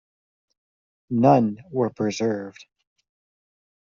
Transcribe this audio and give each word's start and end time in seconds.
None 1.11 1.59
were 1.69 1.91
Preserved. 1.91 2.65